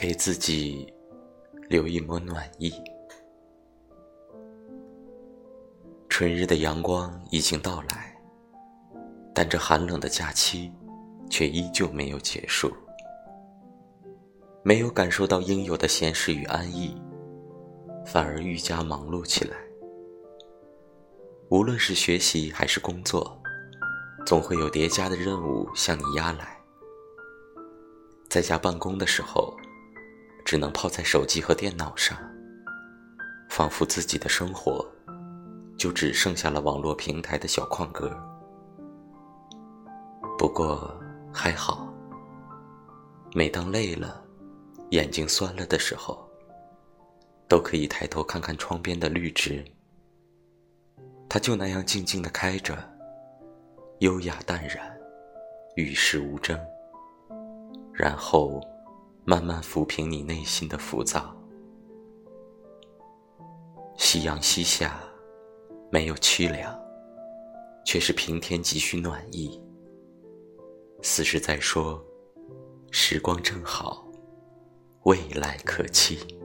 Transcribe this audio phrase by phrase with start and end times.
[0.00, 0.86] 给自己
[1.68, 2.72] 留一抹暖意。
[6.08, 8.16] 春日的阳光已经到来，
[9.34, 10.72] 但这寒冷的假期
[11.28, 12.72] 却依旧没有结束。
[14.62, 16.96] 没有感受到应有的闲适与安逸，
[18.06, 19.56] 反而愈加忙碌起来。
[21.48, 23.36] 无论是学习还是工作，
[24.24, 26.56] 总会有叠加的任务向你压来。
[28.30, 29.52] 在家办公的时候。
[30.48, 32.16] 只能泡在手机和电脑上，
[33.50, 34.82] 仿佛自己的生活
[35.76, 38.18] 就只剩下了网络平台的小框格。
[40.38, 40.98] 不过
[41.30, 41.86] 还好，
[43.34, 44.24] 每当累了、
[44.88, 46.26] 眼睛酸了的时候，
[47.46, 49.62] 都可以抬头看看窗边的绿植，
[51.28, 52.74] 它就那样静静的开着，
[53.98, 54.98] 优雅淡然，
[55.76, 56.58] 与世无争，
[57.92, 58.58] 然后。
[59.28, 61.36] 慢慢抚平你内心的浮躁。
[63.98, 64.98] 夕阳西下，
[65.92, 66.74] 没有凄凉，
[67.84, 69.62] 却是平添几许暖意。
[71.02, 72.02] 似是在说，
[72.90, 74.02] 时光正好，
[75.02, 76.37] 未来可期。